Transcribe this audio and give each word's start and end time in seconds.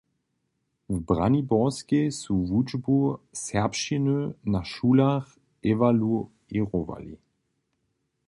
W 0.89 0.99
Braniborskej 0.99 2.05
su 2.19 2.33
wučbu 2.49 2.97
serbšćiny 3.43 4.17
na 4.55 4.61
šulach 4.71 5.27
ewaluěrowali. 5.71 7.15